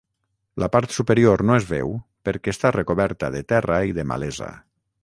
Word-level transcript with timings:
La 0.63 0.69
part 0.75 0.95
superior 0.95 1.43
no 1.49 1.57
es 1.57 1.67
veu 1.73 1.93
perquè 2.29 2.55
està 2.57 2.73
recoberta 2.79 3.31
de 3.39 3.47
terra 3.55 3.83
i 3.93 3.97
de 4.01 4.09
malesa. 4.15 4.55